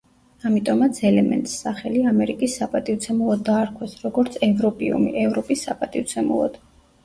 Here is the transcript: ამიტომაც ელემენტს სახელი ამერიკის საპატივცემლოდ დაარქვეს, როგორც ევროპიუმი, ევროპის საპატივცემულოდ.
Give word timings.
ამიტომაც 0.49 1.01
ელემენტს 1.09 1.53
სახელი 1.65 2.01
ამერიკის 2.13 2.57
საპატივცემლოდ 2.61 3.45
დაარქვეს, 3.53 3.95
როგორც 4.09 4.41
ევროპიუმი, 4.51 5.15
ევროპის 5.29 5.71
საპატივცემულოდ. 5.71 6.63